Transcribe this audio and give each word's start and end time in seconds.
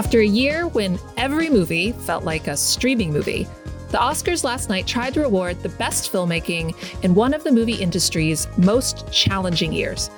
After 0.00 0.20
a 0.20 0.26
year 0.26 0.66
when 0.66 0.98
every 1.18 1.50
movie 1.50 1.92
felt 1.92 2.24
like 2.24 2.46
a 2.46 2.56
streaming 2.56 3.12
movie, 3.12 3.46
the 3.90 3.98
Oscars 3.98 4.44
last 4.44 4.70
night 4.70 4.86
tried 4.86 5.12
to 5.12 5.20
reward 5.20 5.62
the 5.62 5.68
best 5.68 6.10
filmmaking 6.10 6.74
in 7.04 7.14
one 7.14 7.34
of 7.34 7.44
the 7.44 7.52
movie 7.52 7.74
industry's 7.74 8.48
most 8.56 9.12
challenging 9.12 9.74
years. 9.74 10.08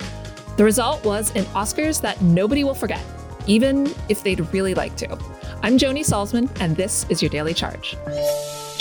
The 0.57 0.63
result 0.63 1.05
was 1.05 1.35
an 1.35 1.47
Oscars 1.47 2.01
that 2.01 2.23
nobody 2.23 2.63
will 2.63 2.77
forget, 2.77 3.05
even 3.49 3.93
if 4.09 4.23
they'd 4.23 4.53
really 4.55 4.75
like 4.75 4.95
to. 4.99 5.19
I'm 5.65 5.79
Joni 5.79 6.05
Salzman, 6.05 6.49
and 6.61 6.77
this 6.77 7.05
is 7.09 7.21
your 7.21 7.31
Daily 7.31 7.53
Charge. 7.53 7.97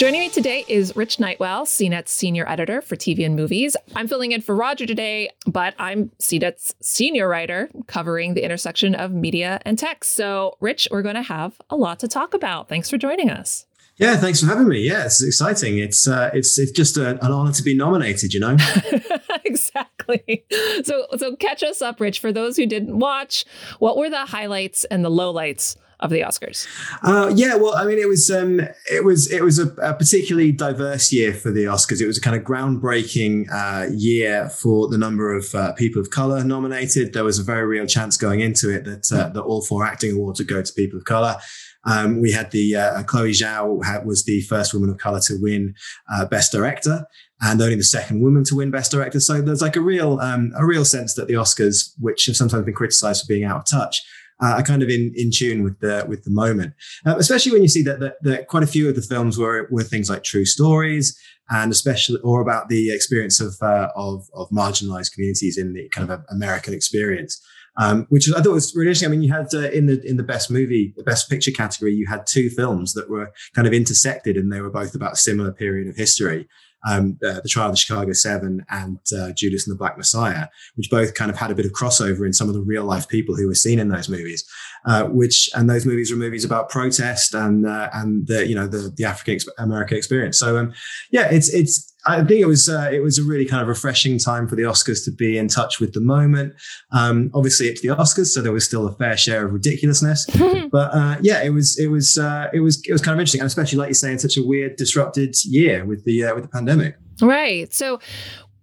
Joining 0.02 0.18
me 0.18 0.30
today 0.30 0.64
is 0.66 0.96
Rich 0.96 1.20
Nightwell, 1.20 1.64
CNET's 1.64 2.10
senior 2.10 2.44
editor 2.48 2.82
for 2.82 2.96
TV 2.96 3.24
and 3.24 3.36
movies. 3.36 3.76
I'm 3.94 4.08
filling 4.08 4.32
in 4.32 4.40
for 4.40 4.52
Roger 4.52 4.84
today, 4.84 5.30
but 5.46 5.74
I'm 5.78 6.10
CNET's 6.18 6.74
senior 6.80 7.28
writer 7.28 7.70
covering 7.86 8.34
the 8.34 8.42
intersection 8.42 8.96
of 8.96 9.12
media 9.12 9.60
and 9.64 9.78
tech. 9.78 10.02
So, 10.02 10.56
Rich, 10.58 10.88
we're 10.90 11.02
going 11.02 11.14
to 11.14 11.22
have 11.22 11.60
a 11.70 11.76
lot 11.76 12.00
to 12.00 12.08
talk 12.08 12.34
about. 12.34 12.68
Thanks 12.68 12.90
for 12.90 12.98
joining 12.98 13.30
us. 13.30 13.64
Yeah, 13.96 14.16
thanks 14.16 14.40
for 14.40 14.46
having 14.46 14.66
me. 14.66 14.80
Yeah, 14.80 15.04
it's 15.04 15.22
exciting. 15.22 15.78
It's 15.78 16.08
uh, 16.08 16.30
it's 16.34 16.58
it's 16.58 16.72
just 16.72 16.96
a, 16.96 17.10
an 17.10 17.30
honor 17.30 17.52
to 17.52 17.62
be 17.62 17.76
nominated. 17.76 18.34
You 18.34 18.40
know. 18.40 18.56
exactly. 19.44 20.44
So 20.82 21.06
so 21.16 21.36
catch 21.36 21.62
us 21.62 21.80
up, 21.80 22.00
Rich. 22.00 22.18
For 22.18 22.32
those 22.32 22.56
who 22.56 22.66
didn't 22.66 22.98
watch, 22.98 23.44
what 23.78 23.96
were 23.96 24.10
the 24.10 24.26
highlights 24.26 24.82
and 24.86 25.04
the 25.04 25.10
lowlights 25.10 25.76
of 26.02 26.10
the 26.10 26.20
Oscars? 26.20 26.66
Uh, 27.02 27.32
yeah, 27.34 27.54
well, 27.54 27.74
I 27.74 27.84
mean, 27.84 27.98
it 27.98 28.08
was 28.08 28.30
um, 28.30 28.60
it 28.90 29.04
was 29.04 29.30
it 29.30 29.42
was 29.42 29.58
a, 29.58 29.68
a, 29.76 29.94
particularly 29.94 30.52
diverse 30.52 31.12
year 31.12 31.32
for 31.32 31.50
the 31.50 31.64
Oscars. 31.64 32.00
It 32.00 32.06
was 32.06 32.18
a 32.18 32.20
kind 32.20 32.36
of 32.36 32.42
groundbreaking 32.42 33.46
uh, 33.50 33.90
year 33.92 34.50
for 34.50 34.88
the 34.88 34.98
number 34.98 35.34
of 35.34 35.54
uh, 35.54 35.72
people 35.74 36.02
of 36.02 36.10
color 36.10 36.44
nominated. 36.44 37.12
There 37.12 37.24
was 37.24 37.38
a 37.38 37.44
very 37.44 37.66
real 37.66 37.86
chance 37.86 38.16
going 38.16 38.40
into 38.40 38.68
it 38.70 38.84
that 38.84 39.10
uh, 39.12 39.28
that 39.30 39.42
all 39.42 39.62
four 39.62 39.84
acting 39.84 40.12
awards 40.12 40.40
would 40.40 40.48
go 40.48 40.60
to 40.60 40.72
people 40.74 40.98
of 40.98 41.04
color. 41.04 41.36
Um, 41.84 42.20
we 42.20 42.30
had 42.30 42.50
the 42.52 42.76
uh, 42.76 43.02
Chloe 43.04 43.32
Zhao 43.32 43.84
had, 43.84 44.06
was 44.06 44.24
the 44.24 44.42
first 44.42 44.72
woman 44.72 44.90
of 44.90 44.98
color 44.98 45.20
to 45.20 45.38
win 45.40 45.74
uh, 46.12 46.24
Best 46.26 46.52
Director, 46.52 47.06
and 47.40 47.60
only 47.60 47.74
the 47.74 47.82
second 47.82 48.22
woman 48.22 48.44
to 48.44 48.54
win 48.54 48.70
Best 48.70 48.92
Director. 48.92 49.18
So 49.18 49.40
there's 49.40 49.62
like 49.62 49.76
a 49.76 49.80
real 49.80 50.18
um, 50.20 50.52
a 50.56 50.66
real 50.66 50.84
sense 50.84 51.14
that 51.14 51.28
the 51.28 51.34
Oscars, 51.34 51.92
which 52.00 52.26
have 52.26 52.36
sometimes 52.36 52.64
been 52.64 52.74
criticized 52.74 53.22
for 53.22 53.28
being 53.28 53.44
out 53.44 53.56
of 53.56 53.64
touch, 53.66 54.02
uh, 54.42 54.56
are 54.56 54.62
kind 54.62 54.82
of 54.82 54.88
in, 54.88 55.12
in 55.14 55.30
tune 55.32 55.62
with 55.62 55.78
the 55.80 56.04
with 56.08 56.24
the 56.24 56.30
moment. 56.30 56.74
Uh, 57.06 57.16
especially 57.16 57.52
when 57.52 57.62
you 57.62 57.68
see 57.68 57.82
that, 57.82 58.00
that, 58.00 58.14
that 58.22 58.48
quite 58.48 58.62
a 58.62 58.66
few 58.66 58.88
of 58.88 58.96
the 58.96 59.02
films 59.02 59.38
were 59.38 59.68
were 59.70 59.82
things 59.82 60.10
like 60.10 60.24
true 60.24 60.44
stories, 60.44 61.18
and 61.50 61.70
especially 61.70 62.18
or 62.22 62.40
about 62.40 62.68
the 62.68 62.92
experience 62.92 63.40
of 63.40 63.54
uh, 63.62 63.88
of, 63.94 64.28
of 64.34 64.48
marginalized 64.50 65.12
communities 65.14 65.56
in 65.56 65.72
the 65.72 65.88
kind 65.90 66.10
of 66.10 66.22
American 66.30 66.74
experience. 66.74 67.40
Um, 67.78 68.04
which 68.10 68.28
I 68.36 68.42
thought 68.42 68.52
was 68.52 68.74
really 68.76 68.88
interesting. 68.88 69.08
I 69.08 69.12
mean, 69.12 69.22
you 69.22 69.32
had 69.32 69.46
uh, 69.54 69.70
in 69.70 69.86
the 69.86 70.02
in 70.04 70.18
the 70.18 70.22
best 70.22 70.50
movie, 70.50 70.92
the 70.96 71.04
best 71.04 71.30
picture 71.30 71.50
category, 71.50 71.94
you 71.94 72.06
had 72.06 72.26
two 72.26 72.50
films 72.50 72.92
that 72.92 73.08
were 73.08 73.32
kind 73.54 73.66
of 73.66 73.72
intersected, 73.72 74.36
and 74.36 74.52
they 74.52 74.60
were 74.60 74.70
both 74.70 74.94
about 74.94 75.14
a 75.14 75.16
similar 75.16 75.52
period 75.52 75.88
of 75.88 75.96
history 75.96 76.48
um, 76.88 77.18
uh, 77.24 77.40
the 77.40 77.48
trial 77.48 77.68
of 77.68 77.72
the 77.72 77.78
Chicago 77.78 78.12
Seven 78.12 78.64
and 78.70 78.98
uh, 79.16 79.32
Judas 79.32 79.66
and 79.66 79.74
the 79.74 79.78
Black 79.78 79.96
Messiah, 79.96 80.48
which 80.74 80.90
both 80.90 81.14
kind 81.14 81.30
of 81.30 81.36
had 81.36 81.50
a 81.50 81.54
bit 81.54 81.66
of 81.66 81.72
crossover 81.72 82.26
in 82.26 82.32
some 82.32 82.48
of 82.48 82.54
the 82.54 82.60
real 82.60 82.84
life 82.84 83.08
people 83.08 83.36
who 83.36 83.46
were 83.46 83.54
seen 83.54 83.78
in 83.78 83.88
those 83.88 84.08
movies. 84.08 84.44
Uh, 84.84 85.04
which 85.04 85.48
and 85.54 85.70
those 85.70 85.86
movies 85.86 86.10
were 86.10 86.16
movies 86.16 86.44
about 86.44 86.68
protest 86.68 87.34
and 87.34 87.66
uh, 87.66 87.88
and 87.92 88.26
the 88.26 88.46
you 88.46 88.54
know 88.54 88.66
the 88.66 88.92
the 88.96 89.04
African 89.04 89.38
American 89.58 89.96
experience. 89.96 90.38
So 90.38 90.58
um, 90.58 90.72
yeah, 91.10 91.28
it's 91.30 91.52
it's 91.54 91.91
I 92.06 92.24
think 92.24 92.40
it 92.40 92.46
was 92.46 92.68
uh, 92.68 92.90
it 92.92 93.00
was 93.00 93.18
a 93.18 93.22
really 93.22 93.46
kind 93.46 93.62
of 93.62 93.68
refreshing 93.68 94.18
time 94.18 94.48
for 94.48 94.56
the 94.56 94.62
Oscars 94.62 95.04
to 95.04 95.12
be 95.12 95.38
in 95.38 95.48
touch 95.48 95.78
with 95.78 95.92
the 95.92 96.00
moment. 96.00 96.54
Um, 96.90 97.30
obviously, 97.32 97.68
it's 97.68 97.80
the 97.80 97.88
Oscars, 97.88 98.26
so 98.26 98.42
there 98.42 98.52
was 98.52 98.64
still 98.64 98.86
a 98.88 98.92
fair 98.94 99.16
share 99.16 99.46
of 99.46 99.52
ridiculousness. 99.52 100.26
but 100.72 100.94
uh, 100.94 101.16
yeah, 101.20 101.42
it 101.42 101.50
was 101.50 101.78
it 101.78 101.88
was 101.88 102.18
uh, 102.18 102.48
it 102.52 102.60
was 102.60 102.82
it 102.86 102.92
was 102.92 103.02
kind 103.02 103.14
of 103.14 103.20
interesting, 103.20 103.40
and 103.40 103.46
especially 103.46 103.78
like 103.78 103.88
you 103.88 103.94
say, 103.94 104.10
in 104.10 104.18
such 104.18 104.36
a 104.36 104.42
weird, 104.42 104.76
disrupted 104.76 105.36
year 105.44 105.84
with 105.84 106.04
the 106.04 106.24
uh, 106.24 106.34
with 106.34 106.44
the 106.44 106.50
pandemic. 106.50 106.96
Right. 107.20 107.72
So. 107.72 108.00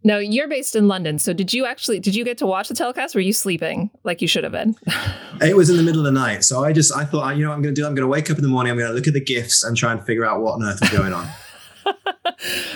Now 0.02 0.18
you're 0.18 0.48
based 0.48 0.78
in 0.78 0.88
London, 0.88 1.20
so 1.20 1.34
did 1.34 1.54
you 1.54 1.66
actually 1.66 2.00
did 2.00 2.16
you 2.16 2.24
get 2.24 2.38
to 2.38 2.48
watch 2.48 2.70
the 2.70 2.74
telecast? 2.74 3.16
Were 3.16 3.20
you 3.20 3.34
sleeping 3.34 3.90
like 4.06 4.22
you 4.22 4.30
should 4.30 4.46
have 4.46 4.54
been? 4.54 4.74
it 5.42 5.58
was 5.58 5.70
in 5.70 5.76
the 5.76 5.84
middle 5.84 6.00
of 6.00 6.06
the 6.06 6.18
night, 6.18 6.46
so 6.46 6.64
I 6.64 6.72
just 6.72 6.96
I 6.96 7.04
thought 7.04 7.36
you 7.36 7.44
know 7.44 7.50
what 7.50 7.56
I'm 7.56 7.62
going 7.62 7.76
to 7.76 7.82
do. 7.82 7.86
I'm 7.86 7.96
going 7.96 8.06
to 8.06 8.08
wake 8.08 8.32
up 8.32 8.38
in 8.38 8.44
the 8.44 8.50
morning. 8.50 8.72
I'm 8.72 8.78
going 8.78 8.90
to 8.90 8.96
look 8.96 9.08
at 9.08 9.14
the 9.14 9.20
gifts 9.20 9.62
and 9.62 9.76
try 9.76 9.92
and 9.92 10.02
figure 10.06 10.24
out 10.24 10.40
what 10.40 10.54
on 10.54 10.64
earth 10.64 10.82
is 10.82 10.90
going 10.90 11.12
on. 11.12 11.28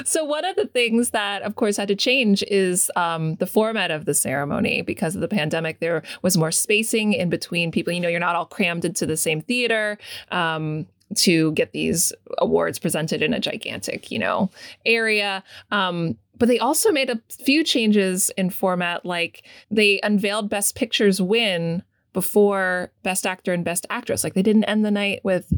so 0.05 0.23
one 0.23 0.45
of 0.45 0.55
the 0.55 0.65
things 0.65 1.11
that 1.11 1.41
of 1.43 1.55
course 1.55 1.77
had 1.77 1.87
to 1.87 1.95
change 1.95 2.43
is 2.43 2.91
um, 2.95 3.35
the 3.35 3.47
format 3.47 3.91
of 3.91 4.05
the 4.05 4.13
ceremony. 4.13 4.81
Because 4.81 5.15
of 5.15 5.21
the 5.21 5.27
pandemic 5.27 5.79
there 5.79 6.03
was 6.21 6.37
more 6.37 6.51
spacing 6.51 7.13
in 7.13 7.29
between 7.29 7.71
people. 7.71 7.93
You 7.93 7.99
know 7.99 8.09
you're 8.09 8.19
not 8.19 8.35
all 8.35 8.45
crammed 8.45 8.85
into 8.85 9.05
the 9.05 9.17
same 9.17 9.41
theater 9.41 9.97
um, 10.31 10.85
to 11.15 11.51
get 11.53 11.71
these 11.71 12.13
awards 12.39 12.79
presented 12.79 13.21
in 13.21 13.33
a 13.33 13.39
gigantic 13.39 14.11
you 14.11 14.19
know 14.19 14.49
area. 14.85 15.43
Um, 15.71 16.17
but 16.37 16.47
they 16.47 16.59
also 16.59 16.91
made 16.91 17.09
a 17.09 17.21
few 17.29 17.63
changes 17.63 18.31
in 18.37 18.49
format. 18.49 19.05
Like 19.05 19.45
they 19.69 19.99
unveiled 20.01 20.49
best 20.49 20.75
pictures 20.75 21.21
win 21.21 21.83
before 22.11 22.91
best 23.01 23.25
actor 23.25 23.53
and 23.53 23.63
best 23.63 23.85
actress. 23.89 24.23
Like 24.23 24.33
they 24.33 24.41
didn't 24.41 24.65
end 24.65 24.85
the 24.85 24.91
night 24.91 25.21
with 25.23 25.51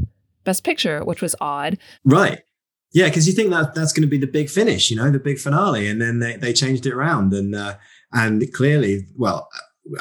best 0.43 0.63
picture 0.63 1.03
which 1.03 1.21
was 1.21 1.35
odd. 1.41 1.77
Right 2.03 2.41
yeah, 2.93 3.05
because 3.05 3.27
you 3.27 3.33
think 3.33 3.49
that 3.49 3.75
that's 3.75 3.93
going 3.93 4.03
to 4.03 4.09
be 4.09 4.17
the 4.17 4.27
big 4.27 4.49
finish, 4.49 4.89
you 4.89 4.97
know, 4.97 5.11
the 5.11 5.19
big 5.19 5.37
finale, 5.37 5.87
and 5.87 6.01
then 6.01 6.19
they, 6.19 6.37
they 6.37 6.53
changed 6.53 6.85
it 6.85 6.93
around, 6.93 7.33
and 7.33 7.53
uh, 7.55 7.75
and 8.13 8.51
clearly, 8.53 9.07
well, 9.17 9.49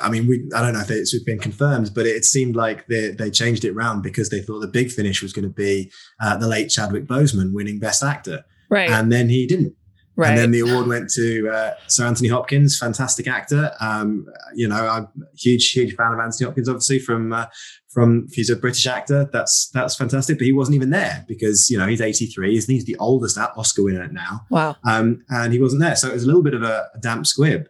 I 0.01 0.11
mean, 0.11 0.27
we 0.27 0.49
I 0.55 0.63
don't 0.63 0.73
know 0.73 0.81
if 0.81 0.91
it's 0.91 1.19
been 1.25 1.39
confirmed, 1.39 1.91
but 1.95 2.07
it 2.07 2.25
seemed 2.25 2.57
like 2.57 2.87
they 2.87 3.11
they 3.11 3.31
changed 3.31 3.65
it 3.65 3.73
around 3.73 4.03
because 4.03 4.31
they 4.31 4.41
thought 4.41 4.61
the 4.61 4.69
big 4.69 4.91
finish 4.91 5.23
was 5.23 5.33
going 5.33 5.47
to 5.47 5.55
be 5.55 5.91
uh, 6.21 6.37
the 6.37 6.49
late 6.49 6.69
Chadwick 6.71 7.07
Boseman 7.07 7.53
winning 7.53 7.79
Best 7.79 8.03
Actor, 8.03 8.45
right? 8.71 8.91
And 8.91 9.13
then 9.13 9.29
he 9.29 9.47
didn't. 9.47 9.75
Right. 10.17 10.31
And 10.31 10.39
then 10.39 10.51
the 10.53 10.61
award 10.61 10.87
went 10.87 11.11
to 11.15 11.49
uh, 11.49 11.75
Sir 11.89 12.07
Anthony 12.07 12.29
Hopkins, 12.29 12.79
fantastic 12.79 13.27
actor. 13.27 13.73
Um, 13.81 14.27
you 14.55 14.69
know, 14.69 14.87
I'm 14.87 15.05
a 15.05 15.37
huge, 15.37 15.73
huge 15.73 15.97
fan 15.97 16.13
of 16.13 16.21
Anthony 16.21 16.47
Hopkins, 16.47 16.69
obviously 16.69 17.01
from 17.01 17.33
uh, 17.33 17.47
from 17.93 18.29
he's 18.31 18.51
a 18.51 18.57
British 18.57 18.87
actor. 18.87 19.29
That's 19.33 19.71
that's 19.71 19.97
fantastic. 19.97 20.39
But 20.39 20.45
he 20.45 20.53
wasn't 20.53 20.77
even 20.77 20.91
there 20.91 21.25
because 21.27 21.69
you 21.69 21.79
know 21.79 21.87
he's 21.87 22.01
83. 22.01 22.53
He's, 22.53 22.67
he's 22.67 22.85
the 22.85 22.97
oldest 22.99 23.39
Oscar 23.39 23.83
winner 23.83 24.09
now. 24.09 24.43
Wow. 24.51 24.77
Um, 24.85 25.25
and 25.31 25.53
he 25.53 25.61
wasn't 25.61 25.83
there, 25.83 25.97
so 25.97 26.09
it 26.09 26.15
was 26.15 26.25
a 26.25 26.27
little 26.27 26.43
bit 26.43 26.55
of 26.55 26.63
a, 26.63 26.89
a 26.95 26.99
damp 26.99 27.27
squib. 27.27 27.67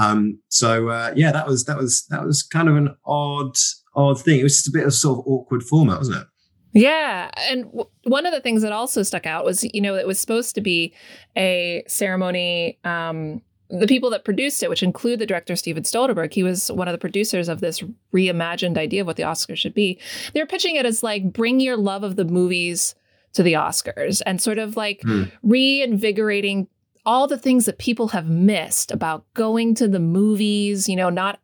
Um, 0.00 0.40
so 0.48 0.88
uh, 0.88 1.12
yeah, 1.14 1.30
that 1.30 1.46
was 1.46 1.64
that 1.66 1.76
was 1.76 2.06
that 2.06 2.24
was 2.24 2.42
kind 2.42 2.68
of 2.68 2.76
an 2.76 2.96
odd 3.06 3.54
odd 3.94 4.20
thing. 4.20 4.40
It 4.40 4.44
was 4.44 4.56
just 4.56 4.68
a 4.68 4.76
bit 4.76 4.86
of 4.86 4.94
sort 4.94 5.18
of 5.18 5.26
awkward 5.26 5.62
format, 5.62 5.98
wasn't 5.98 6.22
it? 6.22 6.26
Yeah. 6.74 7.30
And 7.48 7.64
w- 7.66 7.88
one 8.02 8.26
of 8.26 8.32
the 8.32 8.40
things 8.40 8.62
that 8.62 8.72
also 8.72 9.02
stuck 9.02 9.26
out 9.26 9.44
was, 9.44 9.64
you 9.72 9.80
know, 9.80 9.94
it 9.94 10.06
was 10.06 10.18
supposed 10.18 10.54
to 10.56 10.60
be 10.60 10.92
a 11.36 11.84
ceremony. 11.86 12.78
Um, 12.84 13.40
the 13.70 13.86
people 13.86 14.10
that 14.10 14.24
produced 14.24 14.62
it, 14.62 14.68
which 14.68 14.82
include 14.82 15.20
the 15.20 15.26
director 15.26 15.56
Steven 15.56 15.84
Soderbergh, 15.84 16.32
he 16.32 16.42
was 16.42 16.70
one 16.70 16.88
of 16.88 16.92
the 16.92 16.98
producers 16.98 17.48
of 17.48 17.60
this 17.60 17.82
reimagined 18.12 18.76
idea 18.76 19.00
of 19.00 19.06
what 19.06 19.16
the 19.16 19.22
Oscars 19.22 19.56
should 19.56 19.72
be. 19.72 19.98
They 20.32 20.40
were 20.40 20.46
pitching 20.46 20.76
it 20.76 20.84
as 20.84 21.02
like 21.02 21.32
bring 21.32 21.60
your 21.60 21.76
love 21.76 22.02
of 22.02 22.16
the 22.16 22.24
movies 22.24 22.94
to 23.32 23.42
the 23.42 23.54
Oscars 23.54 24.20
and 24.26 24.40
sort 24.40 24.58
of 24.58 24.76
like 24.76 25.00
mm. 25.00 25.30
reinvigorating 25.42 26.68
all 27.06 27.26
the 27.26 27.38
things 27.38 27.66
that 27.66 27.78
people 27.78 28.08
have 28.08 28.28
missed 28.28 28.90
about 28.90 29.24
going 29.34 29.74
to 29.74 29.88
the 29.88 30.00
movies, 30.00 30.88
you 30.88 30.96
know, 30.96 31.10
not 31.10 31.38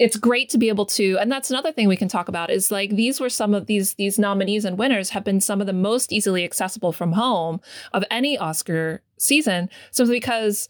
it's 0.00 0.16
great 0.16 0.48
to 0.48 0.56
be 0.56 0.70
able 0.70 0.86
to 0.86 1.18
and 1.18 1.30
that's 1.30 1.50
another 1.50 1.70
thing 1.70 1.86
we 1.86 1.96
can 1.96 2.08
talk 2.08 2.26
about 2.26 2.50
is 2.50 2.70
like 2.70 2.96
these 2.96 3.20
were 3.20 3.28
some 3.28 3.54
of 3.54 3.66
these 3.66 3.94
these 3.94 4.18
nominees 4.18 4.64
and 4.64 4.78
winners 4.78 5.10
have 5.10 5.22
been 5.22 5.40
some 5.40 5.60
of 5.60 5.66
the 5.66 5.74
most 5.74 6.10
easily 6.10 6.42
accessible 6.42 6.90
from 6.90 7.12
home 7.12 7.60
of 7.92 8.02
any 8.10 8.36
oscar 8.38 9.02
season. 9.18 9.68
Simply 9.90 10.16
because 10.16 10.68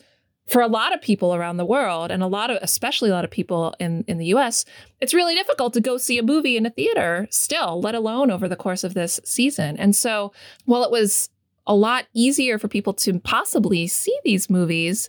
for 0.48 0.60
a 0.60 0.66
lot 0.66 0.92
of 0.92 1.00
people 1.00 1.32
around 1.32 1.58
the 1.58 1.64
world 1.64 2.10
and 2.10 2.24
a 2.24 2.26
lot 2.26 2.50
of 2.50 2.58
especially 2.60 3.08
a 3.08 3.12
lot 3.12 3.24
of 3.24 3.30
people 3.30 3.72
in 3.78 4.04
in 4.08 4.18
the 4.18 4.26
US 4.34 4.65
it's 5.00 5.15
really 5.15 5.36
difficult 5.36 5.72
to 5.74 5.80
go 5.80 5.97
see 5.97 6.18
a 6.18 6.24
movie 6.24 6.56
in 6.56 6.66
a 6.66 6.71
theater 6.71 7.28
still 7.30 7.80
let 7.80 7.94
alone 7.94 8.33
over 8.33 8.48
the 8.48 8.56
course 8.56 8.83
of 8.83 8.94
this 8.94 9.21
season. 9.24 9.76
And 9.76 9.94
so 9.94 10.33
while 10.65 10.83
it 10.83 10.91
was 10.91 11.30
a 11.68 11.74
lot 11.74 12.06
easier 12.15 12.59
for 12.59 12.66
people 12.66 12.94
to 12.94 13.21
possibly 13.21 13.86
see 13.86 14.18
these 14.24 14.50
movies 14.50 15.09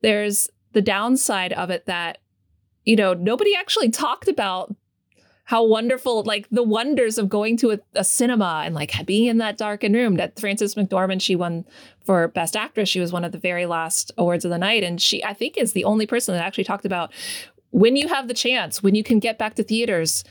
there's 0.00 0.48
the 0.72 0.80
downside 0.80 1.52
of 1.52 1.68
it 1.68 1.84
that 1.84 2.18
you 2.88 2.96
know, 2.96 3.12
nobody 3.12 3.54
actually 3.54 3.90
talked 3.90 4.28
about 4.28 4.74
how 5.44 5.62
wonderful, 5.62 6.22
like 6.22 6.48
the 6.50 6.62
wonders 6.62 7.18
of 7.18 7.28
going 7.28 7.58
to 7.58 7.72
a, 7.72 7.78
a, 7.94 8.02
cinema 8.02 8.62
and 8.64 8.74
like 8.74 8.92
being 9.04 9.26
in 9.26 9.36
that 9.38 9.58
darkened 9.58 9.94
room. 9.94 10.16
That 10.16 10.40
Frances 10.40 10.74
McDormand, 10.74 11.20
she 11.20 11.36
won 11.36 11.66
for 12.02 12.28
Best 12.28 12.56
Actress. 12.56 12.88
She 12.88 12.98
was 12.98 13.12
one 13.12 13.24
of 13.24 13.32
the 13.32 13.38
very 13.38 13.66
last 13.66 14.10
awards 14.16 14.46
of 14.46 14.50
the 14.50 14.56
night, 14.56 14.84
and 14.84 15.02
she, 15.02 15.22
I 15.22 15.34
think, 15.34 15.58
is 15.58 15.74
the 15.74 15.84
only 15.84 16.06
person 16.06 16.34
that 16.34 16.42
actually 16.42 16.64
talked 16.64 16.86
about 16.86 17.12
when 17.72 17.94
you 17.94 18.08
have 18.08 18.26
the 18.26 18.32
chance, 18.32 18.82
when 18.82 18.94
you 18.94 19.04
can 19.04 19.18
get 19.18 19.36
back 19.36 19.54
to 19.56 19.62
theaters, 19.62 20.24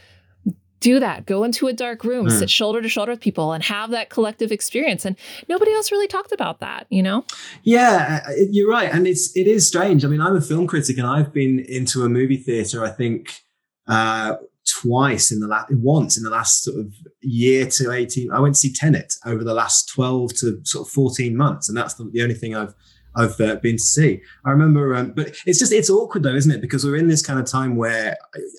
do 0.80 1.00
that. 1.00 1.26
Go 1.26 1.44
into 1.44 1.68
a 1.68 1.74
dark 1.74 2.04
room, 2.04 2.28
mm. 2.28 2.32
sit 2.32 2.50
shoulder 2.50 2.82
to 2.82 2.90
shoulder 2.90 3.12
with 3.12 3.22
people, 3.22 3.54
and 3.54 3.64
have 3.64 3.92
that 3.92 4.10
collective 4.10 4.52
experience. 4.52 5.06
And 5.06 5.16
nobody 5.48 5.74
else 5.74 5.92
really 5.92 6.08
talked 6.08 6.32
about 6.32 6.60
that, 6.60 6.88
you 6.90 7.02
know? 7.02 7.26
Yeah, 7.64 8.28
you're 8.52 8.70
right. 8.70 8.92
And 8.92 9.08
it's 9.08 9.36
it 9.36 9.48
is 9.48 9.68
strange. 9.68 10.06
I 10.06 10.08
mean, 10.08 10.22
I'm 10.22 10.36
a 10.36 10.42
film 10.42 10.68
critic, 10.68 10.98
and 10.98 11.08
I've 11.08 11.34
been 11.34 11.60
into 11.60 12.04
a 12.04 12.10
movie 12.10 12.38
theater. 12.38 12.84
I 12.84 12.90
think 12.90 13.42
uh, 13.88 14.36
twice 14.68 15.32
in 15.32 15.40
the 15.40 15.48
last 15.48 15.72
once 15.72 16.18
in 16.18 16.24
the 16.24 16.30
last 16.30 16.64
sort 16.64 16.78
of 16.78 16.94
year 17.22 17.66
to 17.68 17.92
18 17.92 18.32
i 18.32 18.40
went 18.40 18.54
to 18.54 18.60
see 18.60 18.74
tenet 18.74 19.14
over 19.26 19.44
the 19.44 19.54
last 19.54 19.90
12 19.94 20.34
to 20.34 20.60
sort 20.64 20.86
of 20.86 20.92
14 20.92 21.36
months 21.38 21.70
and 21.70 21.78
that's 21.78 21.94
the, 21.94 22.04
the 22.12 22.22
only 22.22 22.36
thing 22.36 22.54
i've 22.56 22.74
I've 23.18 23.42
uh, 23.42 23.56
been 23.56 23.78
to 23.78 23.84
see. 23.84 24.22
I 24.46 24.52
remember, 24.52 24.96
um, 24.96 25.14
but 25.16 25.36
it's 25.46 25.60
just 25.60 25.74
it's 25.74 25.90
awkward 25.90 26.24
though, 26.24 26.36
isn't 26.36 26.52
it? 26.52 26.62
Because 26.62 26.86
we're 26.86 26.96
in 26.98 27.08
this 27.08 27.26
kind 27.26 27.40
of 27.40 27.46
time 27.46 27.76
where 27.76 28.16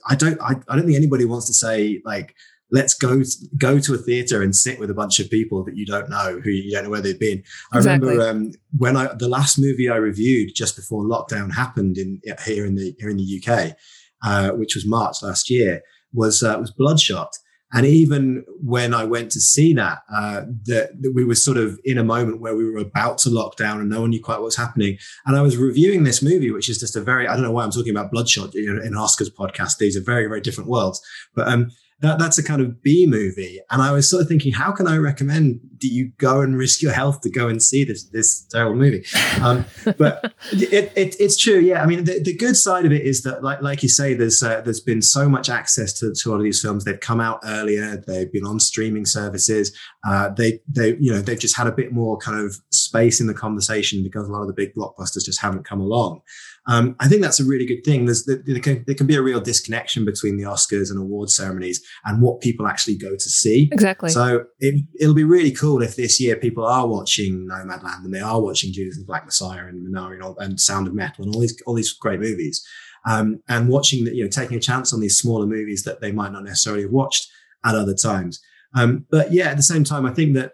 I, 0.09 0.17
don't 0.17 0.41
I, 0.43 0.57
I 0.69 0.77
don't 0.77 0.85
think 0.85 0.97
anybody 0.97 1.25
wants 1.25 1.47
to 1.47 1.55
say 1.55 2.03
like 2.05 2.35
let's 2.71 2.93
go 2.95 3.23
go 3.57 3.79
to 3.79 3.95
a 3.95 3.99
theater 3.99 4.43
and 4.43 4.55
sit 4.55 4.79
with 4.79 4.91
a 4.91 4.95
bunch 4.95 5.21
of 5.21 5.31
people 5.31 5.65
that 5.65 5.77
you 5.77 5.87
don't 5.87 6.11
know 6.11 6.41
who 6.43 6.51
you 6.51 6.73
don't 6.73 6.85
know 6.85 6.91
where 6.91 7.01
they've 7.01 7.19
been. 7.19 7.43
I 7.73 7.79
exactly. 7.79 8.11
remember 8.11 8.31
um, 8.31 8.53
when 8.77 8.97
I 8.97 9.15
the 9.15 9.29
last 9.29 9.59
movie 9.59 9.89
I 9.89 9.97
reviewed 9.97 10.51
just 10.55 10.77
before 10.77 11.05
lockdown 11.05 11.55
happened 11.55 11.97
in 11.97 12.21
here 12.45 12.67
in 12.67 12.75
the 12.75 12.95
here 12.99 13.11
in 13.11 13.17
the 13.17 13.43
UK, 13.43 13.77
uh, 14.25 14.57
which 14.57 14.75
was 14.75 14.85
March 14.85 15.17
last 15.23 15.49
year, 15.49 15.83
was 16.13 16.43
uh, 16.43 16.57
was 16.59 16.73
Bloodshot. 16.73 17.31
And 17.73 17.85
even 17.85 18.45
when 18.63 18.95
I 18.95 19.05
went 19.05 19.31
to 19.33 19.41
see 19.41 19.75
that, 19.75 19.99
uh, 20.13 20.43
that, 20.65 20.91
that 21.03 21.13
we 21.15 21.25
were 21.25 21.35
sort 21.35 21.59
of 21.59 21.79
in 21.85 21.99
a 21.99 22.05
moment 22.05 22.41
where 22.41 22.57
we 22.57 22.65
were 22.65 22.79
about 22.79 23.19
to 23.19 23.31
lock 23.31 23.57
down 23.57 23.81
and 23.81 23.91
no 23.91 24.01
one 24.01 24.11
knew 24.11 24.23
quite 24.23 24.37
what 24.37 24.45
was 24.45 24.57
happening. 24.57 24.97
And 25.27 25.37
I 25.37 25.43
was 25.43 25.57
reviewing 25.57 26.05
this 26.05 26.23
movie, 26.23 26.51
which 26.51 26.71
is 26.71 26.79
just 26.79 26.97
a 26.97 27.01
very, 27.03 27.29
I 27.29 27.35
don't 27.35 27.43
know 27.43 27.53
why 27.53 27.65
I'm 27.65 27.71
talking 27.71 27.95
about 27.95 28.11
Bloodshot 28.11 28.55
in 28.55 28.95
Oscars 28.95 29.31
podcast. 29.31 29.77
These 29.79 29.97
are 29.99 30.03
very, 30.03 30.27
very 30.27 30.41
different 30.41 30.71
worlds. 30.71 31.03
But 31.35 31.49
um, 31.49 31.71
that, 32.01 32.19
that's 32.19 32.39
a 32.39 32.45
kind 32.45 32.63
of 32.63 32.81
B 32.83 33.07
movie. 33.07 33.59
And 33.71 33.83
I 33.83 33.91
was 33.91 34.09
sort 34.09 34.23
of 34.23 34.29
thinking, 34.29 34.53
how 34.53 34.71
can 34.71 34.87
I 34.87 34.97
recommend 34.97 35.61
that 35.81 35.89
you 35.89 36.13
go 36.19 36.41
and 36.41 36.57
risk 36.57 36.81
your 36.81 36.93
health 36.93 37.23
to 37.23 37.31
go 37.31 37.49
and 37.49 37.63
see 37.63 37.83
this 37.83 38.05
this 38.05 38.43
terrible 38.51 38.77
movie? 38.77 39.05
Um, 39.43 39.65
but 39.99 40.33
it, 40.53 40.93
it, 40.97 41.17
it's 41.19 41.37
true, 41.37 41.59
yeah. 41.59 41.83
I 41.83 41.87
mean, 41.87 42.05
the, 42.05 42.23
the 42.23 42.37
good 42.37 42.57
side 42.57 42.87
of 42.87 42.93
it 42.93 43.03
is 43.03 43.23
that, 43.23 43.43
like 43.43 43.63
like 43.63 43.83
you 43.83 43.89
say, 43.89 44.15
there's 44.15 44.43
uh, 44.43 44.61
there's 44.61 44.81
been 44.81 45.03
so 45.03 45.29
much 45.29 45.49
access 45.49 45.93
to, 45.95 46.15
to 46.15 46.31
all 46.31 46.37
of 46.37 46.45
these 46.45 46.63
films. 46.63 46.85
They've 46.85 47.01
come 47.01 47.21
out 47.21 47.41
earlier. 47.45 48.03
They've 48.07 48.33
been 48.33 48.47
on 48.47 48.61
streaming 48.61 49.05
services. 49.05 49.77
Uh, 50.07 50.29
they 50.31 50.61
they 50.69 50.97
you 51.01 51.13
know 51.13 51.21
they've 51.21 51.39
just 51.39 51.57
had 51.57 51.67
a 51.67 51.73
bit 51.73 51.93
more 51.93 52.17
kind 52.19 52.45
of 52.45 52.57
space 52.71 53.21
in 53.21 53.27
the 53.27 53.35
conversation 53.35 54.05
because 54.05 54.29
a 54.29 54.33
lot 54.33 54.43
of 54.43 54.47
the 54.47 54.55
big 54.55 54.75
blockbusters 54.75 55.25
just 55.25 55.41
haven't 55.41 55.65
come 55.65 55.81
along. 55.81 56.21
Um, 56.69 56.97
I 57.01 57.09
think 57.09 57.23
that's 57.23 57.41
a 57.41 57.47
really 57.47 57.65
good 57.65 57.83
thing. 57.83 58.05
There's 58.05 58.27
there 58.27 58.61
can, 58.61 58.85
there 58.87 58.95
can 58.95 59.07
be 59.07 59.17
a 59.17 59.23
real 59.23 59.41
disconnection 59.41 60.05
between 60.05 60.37
the 60.37 60.45
Oscars 60.45 60.91
and 60.91 61.01
award 61.01 61.31
ceremonies 61.31 61.83
and 62.05 62.21
what 62.21 62.43
people 62.43 62.67
actually 62.67 62.97
go 62.97 63.13
to 63.13 63.31
see. 63.31 63.71
Exactly. 63.73 64.11
So 64.11 64.45
it, 64.61 64.85
it'll 65.01 65.15
be 65.15 65.25
really 65.25 65.51
cool 65.51 65.83
if 65.83 65.97
this 65.97 66.21
year 66.21 66.37
people 66.37 66.67
are 66.67 66.87
watching 66.87 67.49
Nomadland 67.51 68.05
and 68.05 68.15
they 68.15 68.21
are 68.21 68.41
watching 68.41 68.71
Judas 68.71 68.99
and 68.99 69.07
Black 69.07 69.25
Messiah 69.25 69.65
and 69.65 69.83
Minari 69.83 70.15
and, 70.15 70.23
all, 70.23 70.37
and 70.39 70.61
Sound 70.61 70.87
of 70.87 70.95
Metal 70.95 71.25
and 71.25 71.35
all 71.35 71.41
these 71.41 71.61
all 71.67 71.75
these 71.75 71.95
great 71.95 72.21
movies, 72.21 72.63
um, 73.09 73.41
and 73.49 73.71
watching 73.71 74.05
that 74.05 74.15
you 74.15 74.25
know 74.25 74.31
taking 74.31 74.59
a 74.59 74.61
chance 74.61 74.93
on 74.93 75.01
these 75.01 75.17
smaller 75.17 75.47
movies 75.47 75.85
that 75.85 76.03
they 76.03 76.13
might 76.13 76.33
not 76.33 76.45
necessarily 76.45 76.83
have 76.83 76.93
watched 76.93 77.31
at 77.65 77.75
other 77.75 77.95
times. 77.95 78.41
Um, 78.75 79.07
but 79.11 79.33
yeah, 79.33 79.47
at 79.47 79.57
the 79.57 79.63
same 79.63 79.85
time, 79.85 80.05
I 80.05 80.13
think 80.13 80.35
that 80.35 80.53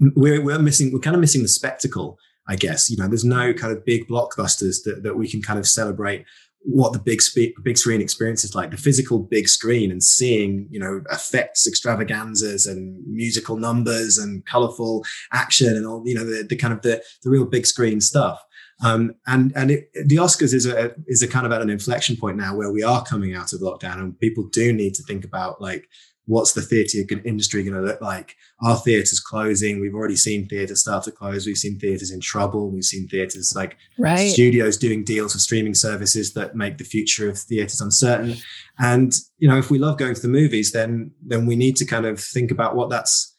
we're, 0.00 0.42
we're 0.42 0.58
missing 0.58 0.92
we're 0.94 1.00
kind 1.00 1.14
of 1.14 1.20
missing 1.20 1.42
the 1.42 1.48
spectacle 1.48 2.18
I 2.48 2.56
guess. 2.56 2.90
You 2.90 2.96
know, 2.96 3.08
there's 3.08 3.24
no 3.24 3.52
kind 3.52 3.76
of 3.76 3.84
big 3.84 4.08
blockbusters 4.08 4.82
that, 4.84 5.02
that 5.02 5.16
we 5.16 5.28
can 5.28 5.42
kind 5.42 5.58
of 5.58 5.66
celebrate 5.66 6.24
what 6.66 6.92
the 6.92 6.98
big 6.98 7.22
spe- 7.22 7.56
big 7.62 7.78
screen 7.78 8.00
experience 8.00 8.44
is 8.44 8.54
like 8.54 8.72
the 8.72 8.76
physical 8.76 9.20
big 9.20 9.48
screen 9.48 9.90
and 9.92 10.02
seeing 10.02 10.66
you 10.68 10.80
know 10.80 11.00
effects 11.12 11.64
extravaganzas 11.64 12.66
and 12.66 13.06
musical 13.06 13.56
numbers 13.56 14.18
and 14.18 14.44
colorful 14.46 15.04
action 15.32 15.76
and 15.76 15.86
all 15.86 16.02
you 16.04 16.14
know 16.14 16.24
the, 16.24 16.42
the 16.42 16.56
kind 16.56 16.74
of 16.74 16.82
the, 16.82 17.00
the 17.22 17.30
real 17.30 17.44
big 17.44 17.66
screen 17.66 18.00
stuff 18.00 18.42
um, 18.84 19.14
and 19.26 19.52
and 19.54 19.70
it, 19.70 19.90
the 19.94 20.16
Oscars 20.16 20.52
is 20.52 20.66
a 20.66 20.92
is 21.06 21.22
a 21.22 21.28
kind 21.28 21.46
of 21.46 21.52
at 21.52 21.62
an 21.62 21.70
inflection 21.70 22.16
point 22.16 22.36
now 22.36 22.54
where 22.54 22.72
we 22.72 22.82
are 22.82 23.04
coming 23.04 23.34
out 23.34 23.52
of 23.52 23.60
lockdown 23.60 23.98
and 23.98 24.18
people 24.18 24.48
do 24.52 24.72
need 24.72 24.94
to 24.94 25.02
think 25.04 25.24
about 25.24 25.60
like 25.62 25.88
what's 26.26 26.52
the 26.52 26.60
theatre 26.60 26.98
industry 27.24 27.62
going 27.62 27.74
to 27.74 27.80
look 27.80 28.00
like? 28.00 28.36
Are 28.62 28.76
theatres 28.76 29.20
closing? 29.20 29.80
We've 29.80 29.94
already 29.94 30.16
seen 30.16 30.48
theatres 30.48 30.80
start 30.80 31.04
to 31.04 31.12
close. 31.12 31.46
We've 31.46 31.56
seen 31.56 31.78
theatres 31.78 32.10
in 32.10 32.20
trouble. 32.20 32.70
We've 32.70 32.84
seen 32.84 33.08
theatres 33.08 33.52
like 33.54 33.76
right. 33.98 34.30
studios 34.30 34.76
doing 34.76 35.04
deals 35.04 35.34
with 35.34 35.42
streaming 35.42 35.74
services 35.74 36.34
that 36.34 36.56
make 36.56 36.78
the 36.78 36.84
future 36.84 37.28
of 37.28 37.38
theatres 37.38 37.80
uncertain. 37.80 38.34
And 38.78 39.12
you 39.38 39.48
know, 39.48 39.58
if 39.58 39.70
we 39.70 39.78
love 39.78 39.98
going 39.98 40.14
to 40.14 40.22
the 40.22 40.28
movies, 40.28 40.72
then 40.72 41.12
then 41.24 41.46
we 41.46 41.56
need 41.56 41.76
to 41.76 41.84
kind 41.86 42.06
of 42.06 42.20
think 42.20 42.50
about 42.50 42.74
what 42.74 42.90
that's 42.90 43.34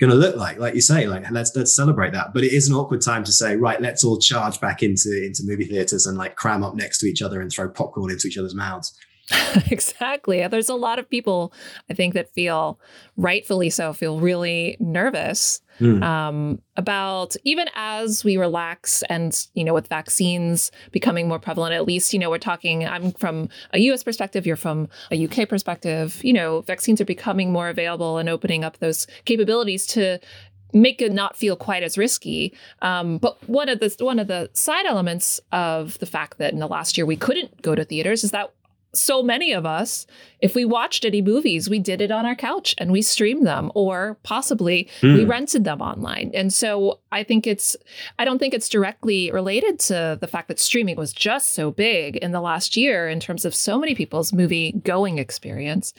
going 0.00 0.10
to 0.10 0.16
look 0.16 0.36
like. 0.36 0.58
Like 0.58 0.74
you 0.74 0.80
say, 0.80 1.06
like 1.06 1.30
let's 1.30 1.54
let's 1.54 1.76
celebrate 1.76 2.12
that. 2.12 2.34
But 2.34 2.42
it 2.42 2.52
is 2.52 2.68
an 2.68 2.74
awkward 2.74 3.00
time 3.00 3.22
to 3.24 3.32
say, 3.32 3.56
right, 3.56 3.80
let's 3.80 4.04
all 4.04 4.18
charge 4.18 4.60
back 4.60 4.82
into 4.82 5.08
into 5.24 5.42
movie 5.44 5.66
theatres 5.66 6.06
and 6.06 6.18
like 6.18 6.34
cram 6.34 6.64
up 6.64 6.74
next 6.74 6.98
to 6.98 7.06
each 7.06 7.22
other 7.22 7.40
and 7.40 7.50
throw 7.50 7.68
popcorn 7.68 8.10
into 8.10 8.26
each 8.26 8.38
other's 8.38 8.54
mouths. 8.54 8.92
exactly. 9.70 10.46
There's 10.46 10.68
a 10.68 10.74
lot 10.74 10.98
of 10.98 11.08
people, 11.08 11.52
I 11.88 11.94
think, 11.94 12.14
that 12.14 12.32
feel 12.32 12.78
rightfully 13.16 13.70
so, 13.70 13.92
feel 13.92 14.20
really 14.20 14.76
nervous 14.80 15.62
mm. 15.80 16.02
um, 16.02 16.60
about 16.76 17.34
even 17.44 17.68
as 17.74 18.22
we 18.22 18.36
relax 18.36 19.02
and, 19.08 19.46
you 19.54 19.64
know, 19.64 19.72
with 19.72 19.88
vaccines 19.88 20.70
becoming 20.92 21.26
more 21.26 21.38
prevalent, 21.38 21.74
at 21.74 21.86
least, 21.86 22.12
you 22.12 22.18
know, 22.18 22.28
we're 22.28 22.38
talking, 22.38 22.86
I'm 22.86 23.12
from 23.12 23.48
a 23.72 23.78
US 23.78 24.02
perspective, 24.02 24.46
you're 24.46 24.56
from 24.56 24.88
a 25.10 25.24
UK 25.26 25.48
perspective, 25.48 26.22
you 26.22 26.32
know, 26.32 26.60
vaccines 26.62 27.00
are 27.00 27.06
becoming 27.06 27.50
more 27.50 27.68
available 27.68 28.18
and 28.18 28.28
opening 28.28 28.62
up 28.62 28.78
those 28.78 29.06
capabilities 29.24 29.86
to 29.88 30.20
make 30.74 31.00
it 31.00 31.12
not 31.12 31.36
feel 31.36 31.56
quite 31.56 31.82
as 31.82 31.96
risky. 31.96 32.52
Um, 32.82 33.18
but 33.18 33.38
one 33.48 33.68
of 33.68 33.78
the 33.78 33.94
one 34.00 34.18
of 34.18 34.26
the 34.26 34.50
side 34.52 34.86
elements 34.86 35.40
of 35.52 35.98
the 36.00 36.06
fact 36.06 36.38
that 36.38 36.52
in 36.52 36.58
the 36.58 36.66
last 36.66 36.98
year 36.98 37.06
we 37.06 37.16
couldn't 37.16 37.62
go 37.62 37.74
to 37.74 37.84
theaters 37.84 38.24
is 38.24 38.32
that 38.32 38.52
so 38.94 39.22
many 39.22 39.52
of 39.52 39.66
us, 39.66 40.06
if 40.40 40.54
we 40.54 40.64
watched 40.64 41.04
any 41.04 41.22
movies, 41.22 41.68
we 41.68 41.78
did 41.78 42.00
it 42.00 42.10
on 42.10 42.26
our 42.26 42.34
couch 42.34 42.74
and 42.78 42.92
we 42.92 43.02
streamed 43.02 43.46
them, 43.46 43.70
or 43.74 44.18
possibly 44.22 44.88
mm. 45.00 45.14
we 45.14 45.24
hmm. 45.24 45.30
rented 45.30 45.64
them 45.64 45.80
online. 45.80 46.30
And 46.34 46.52
so 46.52 47.00
I 47.12 47.22
think 47.22 47.46
it's, 47.46 47.76
I 48.18 48.24
don't 48.24 48.38
think 48.38 48.54
it's 48.54 48.68
directly 48.68 49.30
related 49.30 49.78
to 49.80 50.18
the 50.20 50.26
fact 50.26 50.48
that 50.48 50.60
streaming 50.60 50.96
was 50.96 51.12
just 51.12 51.50
so 51.50 51.70
big 51.70 52.16
in 52.16 52.32
the 52.32 52.40
last 52.40 52.76
year 52.76 53.08
in 53.08 53.20
terms 53.20 53.44
of 53.44 53.54
so 53.54 53.78
many 53.78 53.94
people's 53.94 54.32
movie 54.32 54.72
going 54.84 55.18
experience. 55.18 55.94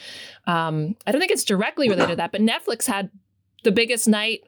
Um, 0.48 0.96
I 1.08 1.12
don't 1.12 1.22
think 1.22 1.32
it's 1.32 1.44
directly 1.44 1.90
related 1.90 2.12
to 2.12 2.16
that, 2.18 2.32
but 2.32 2.42
Netflix 2.42 2.86
had 2.86 3.10
the 3.64 3.72
biggest 3.72 4.08
night 4.08 4.44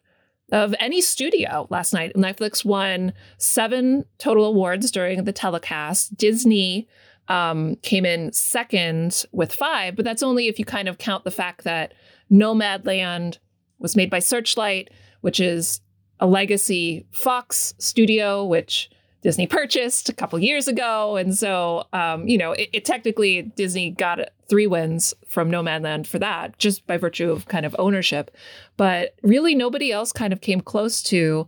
of 0.51 0.73
any 0.79 1.01
studio 1.01 1.67
last 1.69 1.93
night. 1.93 2.13
Netflix 2.15 2.63
won 2.63 3.13
seven 3.37 4.05
total 4.17 4.45
awards 4.45 4.91
during 4.91 5.25
the 5.25 5.33
telecast. 5.33 6.15
Disney 6.15 6.87
um, 7.27 7.75
came 7.77 8.05
in 8.05 8.31
second 8.33 9.25
with 9.31 9.53
five, 9.53 9.95
but 9.95 10.05
that's 10.05 10.23
only 10.23 10.47
if 10.47 10.59
you 10.59 10.65
kind 10.65 10.87
of 10.87 10.97
count 10.97 11.23
the 11.23 11.31
fact 11.31 11.63
that 11.63 11.93
Nomadland 12.31 13.37
was 13.79 13.95
made 13.95 14.09
by 14.09 14.19
Searchlight, 14.19 14.89
which 15.21 15.39
is 15.39 15.81
a 16.19 16.27
legacy 16.27 17.05
Fox 17.11 17.73
studio, 17.77 18.45
which 18.45 18.89
Disney 19.21 19.47
purchased 19.47 20.09
a 20.09 20.13
couple 20.13 20.39
years 20.39 20.67
ago. 20.67 21.17
And 21.17 21.35
so, 21.35 21.85
um, 21.93 22.27
you 22.27 22.37
know, 22.37 22.53
it, 22.53 22.69
it, 22.73 22.85
technically 22.85 23.41
Disney 23.41 23.91
got 23.91 24.19
three 24.47 24.67
wins 24.67 25.13
from 25.27 25.51
Nomadland 25.51 26.07
for 26.07 26.19
that, 26.19 26.57
just 26.57 26.87
by 26.87 26.97
virtue 26.97 27.31
of 27.31 27.47
kind 27.47 27.65
of 27.65 27.75
ownership. 27.77 28.31
But 28.77 29.15
really, 29.23 29.55
nobody 29.55 29.91
else 29.91 30.11
kind 30.11 30.33
of 30.33 30.41
came 30.41 30.61
close 30.61 31.01
to 31.03 31.47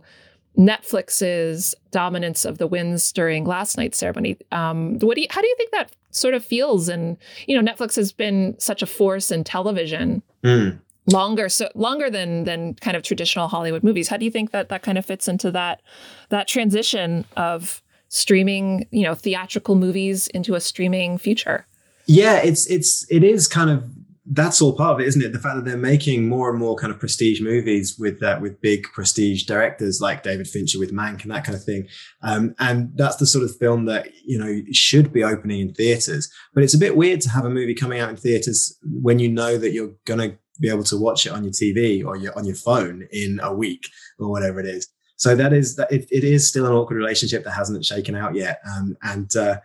Netflix's 0.58 1.74
dominance 1.90 2.44
of 2.44 2.58
the 2.58 2.66
wins 2.66 3.12
during 3.12 3.44
last 3.44 3.76
night's 3.76 3.98
ceremony. 3.98 4.36
Um, 4.52 4.98
what 4.98 5.14
do 5.14 5.22
you, 5.22 5.26
how 5.30 5.40
do 5.40 5.46
you 5.46 5.56
think 5.56 5.70
that 5.72 5.92
sort 6.10 6.34
of 6.34 6.44
feels? 6.44 6.88
And 6.88 7.16
you 7.46 7.60
know, 7.60 7.72
Netflix 7.72 7.96
has 7.96 8.12
been 8.12 8.56
such 8.58 8.82
a 8.82 8.86
force 8.86 9.30
in 9.30 9.44
television 9.44 10.22
mm. 10.42 10.78
longer, 11.06 11.48
so 11.48 11.68
longer 11.74 12.10
than 12.10 12.44
than 12.44 12.74
kind 12.74 12.96
of 12.96 13.02
traditional 13.02 13.48
Hollywood 13.48 13.82
movies. 13.82 14.08
How 14.08 14.16
do 14.16 14.24
you 14.24 14.30
think 14.30 14.50
that 14.50 14.68
that 14.68 14.82
kind 14.82 14.98
of 14.98 15.06
fits 15.06 15.28
into 15.28 15.50
that 15.52 15.82
that 16.28 16.48
transition 16.48 17.24
of 17.36 17.82
streaming, 18.08 18.86
you 18.90 19.04
know, 19.04 19.14
theatrical 19.14 19.76
movies 19.76 20.26
into 20.28 20.54
a 20.54 20.60
streaming 20.60 21.16
future? 21.16 21.66
Yeah, 22.06 22.38
it's 22.42 22.66
it's 22.66 23.06
it 23.10 23.22
is 23.22 23.46
kind 23.46 23.70
of 23.70 23.84
that's 24.32 24.62
all 24.62 24.76
part 24.76 24.94
of 24.94 25.00
it, 25.00 25.08
isn't 25.08 25.22
it? 25.22 25.32
The 25.32 25.40
fact 25.40 25.56
that 25.56 25.64
they're 25.64 25.76
making 25.76 26.28
more 26.28 26.50
and 26.50 26.58
more 26.58 26.76
kind 26.76 26.92
of 26.92 27.00
prestige 27.00 27.40
movies 27.40 27.98
with 27.98 28.22
uh, 28.22 28.38
with 28.40 28.60
big 28.60 28.84
prestige 28.92 29.42
directors 29.42 30.00
like 30.00 30.22
David 30.22 30.46
Fincher 30.46 30.78
with 30.78 30.92
Mank 30.92 31.22
and 31.22 31.32
that 31.32 31.44
kind 31.44 31.56
of 31.56 31.64
thing. 31.64 31.88
Um, 32.22 32.54
and 32.60 32.92
that's 32.94 33.16
the 33.16 33.26
sort 33.26 33.44
of 33.44 33.56
film 33.56 33.86
that, 33.86 34.08
you 34.24 34.38
know, 34.38 34.62
should 34.70 35.12
be 35.12 35.24
opening 35.24 35.60
in 35.60 35.74
theaters. 35.74 36.32
But 36.54 36.62
it's 36.62 36.74
a 36.74 36.78
bit 36.78 36.96
weird 36.96 37.20
to 37.22 37.30
have 37.30 37.44
a 37.44 37.50
movie 37.50 37.74
coming 37.74 37.98
out 37.98 38.08
in 38.08 38.16
theaters 38.16 38.78
when 38.84 39.18
you 39.18 39.28
know 39.28 39.58
that 39.58 39.72
you're 39.72 39.94
going 40.04 40.20
to 40.20 40.38
be 40.60 40.68
able 40.68 40.84
to 40.84 40.96
watch 40.96 41.26
it 41.26 41.32
on 41.32 41.42
your 41.42 41.52
TV 41.52 42.04
or 42.04 42.16
your, 42.16 42.36
on 42.38 42.44
your 42.44 42.54
phone 42.54 43.08
in 43.10 43.40
a 43.42 43.52
week 43.52 43.88
or 44.20 44.30
whatever 44.30 44.60
it 44.60 44.66
is. 44.66 44.86
So 45.16 45.34
that 45.34 45.52
is 45.52 45.74
that 45.76 45.90
it, 45.90 46.06
it 46.10 46.22
is 46.22 46.48
still 46.48 46.66
an 46.66 46.72
awkward 46.72 46.96
relationship 46.96 47.42
that 47.44 47.52
hasn't 47.52 47.84
shaken 47.84 48.14
out 48.14 48.36
yet. 48.36 48.60
Um, 48.76 48.96
and, 49.02 49.34
uh, 49.36 49.56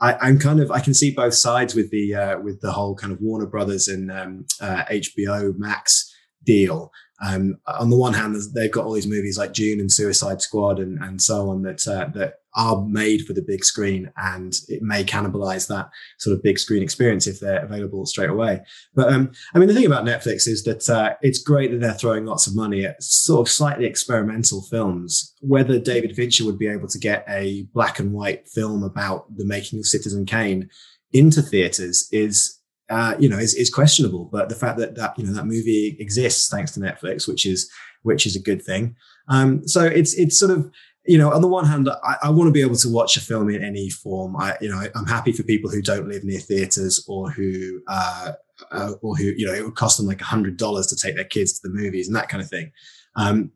I, 0.00 0.28
am 0.28 0.38
kind 0.38 0.60
of 0.60 0.70
I 0.70 0.80
can 0.80 0.94
see 0.94 1.10
both 1.10 1.34
sides 1.34 1.74
with 1.74 1.90
the 1.90 2.14
uh, 2.14 2.38
with 2.40 2.60
the 2.60 2.72
whole 2.72 2.94
kind 2.94 3.12
of 3.12 3.20
Warner 3.20 3.46
Brothers 3.46 3.88
and 3.88 4.10
um, 4.10 4.46
uh, 4.60 4.84
HBO 4.84 5.56
Max 5.56 6.12
deal. 6.44 6.90
Um, 7.24 7.56
on 7.66 7.90
the 7.90 7.96
one 7.96 8.12
hand, 8.12 8.36
they've 8.54 8.72
got 8.72 8.84
all 8.84 8.92
these 8.92 9.06
movies 9.06 9.38
like 9.38 9.52
Dune 9.52 9.80
and 9.80 9.90
Suicide 9.90 10.42
Squad 10.42 10.78
and, 10.78 10.98
and 11.02 11.22
so 11.22 11.48
on 11.48 11.62
that 11.62 11.86
uh, 11.86 12.06
that 12.14 12.40
are 12.56 12.84
made 12.86 13.26
for 13.26 13.32
the 13.32 13.42
big 13.42 13.64
screen 13.64 14.10
and 14.16 14.54
it 14.68 14.82
may 14.82 15.02
cannibalize 15.02 15.66
that 15.68 15.90
sort 16.18 16.36
of 16.36 16.42
big 16.42 16.58
screen 16.58 16.82
experience 16.82 17.26
if 17.26 17.40
they're 17.40 17.64
available 17.64 18.06
straight 18.06 18.30
away. 18.30 18.60
But 18.94 19.12
um, 19.12 19.32
I 19.54 19.58
mean, 19.58 19.68
the 19.68 19.74
thing 19.74 19.86
about 19.86 20.04
Netflix 20.04 20.46
is 20.46 20.62
that 20.64 20.88
uh, 20.88 21.14
it's 21.22 21.42
great 21.42 21.70
that 21.70 21.80
they're 21.80 21.94
throwing 21.94 22.26
lots 22.26 22.46
of 22.46 22.54
money 22.54 22.84
at 22.84 23.02
sort 23.02 23.46
of 23.46 23.52
slightly 23.52 23.86
experimental 23.86 24.62
films. 24.62 25.34
Whether 25.40 25.78
David 25.78 26.14
Fincher 26.14 26.44
would 26.44 26.58
be 26.58 26.68
able 26.68 26.88
to 26.88 26.98
get 26.98 27.24
a 27.28 27.66
black 27.74 27.98
and 27.98 28.12
white 28.12 28.48
film 28.48 28.82
about 28.82 29.36
the 29.36 29.44
making 29.44 29.78
of 29.80 29.86
Citizen 29.86 30.26
Kane 30.26 30.68
into 31.12 31.42
theaters 31.42 32.08
is 32.12 32.60
uh, 32.90 33.14
you 33.18 33.28
know, 33.28 33.38
is, 33.38 33.54
is 33.54 33.70
questionable. 33.70 34.28
But 34.30 34.48
the 34.48 34.54
fact 34.54 34.78
that 34.78 34.94
that 34.96 35.18
you 35.18 35.26
know 35.26 35.32
that 35.32 35.46
movie 35.46 35.96
exists 35.98 36.48
thanks 36.48 36.72
to 36.72 36.80
Netflix, 36.80 37.26
which 37.26 37.46
is 37.46 37.70
which 38.02 38.26
is 38.26 38.36
a 38.36 38.40
good 38.40 38.62
thing. 38.62 38.96
Um, 39.28 39.66
so 39.66 39.84
it's 39.84 40.14
it's 40.14 40.38
sort 40.38 40.50
of 40.50 40.70
you 41.06 41.18
know, 41.18 41.32
on 41.32 41.42
the 41.42 41.48
one 41.48 41.66
hand, 41.66 41.88
I, 41.88 42.16
I, 42.24 42.30
want 42.30 42.48
to 42.48 42.52
be 42.52 42.62
able 42.62 42.76
to 42.76 42.88
watch 42.88 43.16
a 43.16 43.20
film 43.20 43.50
in 43.50 43.62
any 43.62 43.90
form. 43.90 44.36
I, 44.36 44.56
you 44.60 44.68
know, 44.70 44.78
I, 44.78 44.88
am 44.98 45.06
happy 45.06 45.32
for 45.32 45.42
people 45.42 45.70
who 45.70 45.82
don't 45.82 46.08
live 46.08 46.24
near 46.24 46.40
theaters 46.40 47.04
or 47.06 47.30
who, 47.30 47.82
uh, 47.88 48.32
uh, 48.70 48.92
or 49.02 49.16
who, 49.16 49.24
you 49.36 49.46
know, 49.46 49.52
it 49.52 49.64
would 49.64 49.74
cost 49.74 49.98
them 49.98 50.06
like 50.06 50.20
a 50.20 50.24
hundred 50.24 50.56
dollars 50.56 50.86
to 50.88 50.96
take 50.96 51.14
their 51.14 51.24
kids 51.24 51.58
to 51.58 51.68
the 51.68 51.74
movies 51.74 52.06
and 52.06 52.16
that 52.16 52.28
kind 52.28 52.42
of 52.42 52.48
thing. 52.48 52.72
Um, 53.16 53.52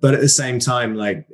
but 0.00 0.14
at 0.14 0.20
the 0.20 0.28
same 0.28 0.58
time, 0.58 0.94
like, 0.94 1.26